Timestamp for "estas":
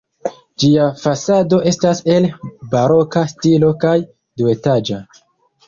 1.73-2.01